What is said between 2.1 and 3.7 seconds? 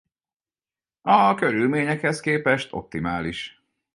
képest optimális.